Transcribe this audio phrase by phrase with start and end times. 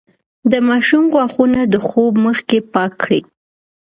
[0.51, 3.21] د ماشوم غاښونه د خوب مخکې پاک کړئ.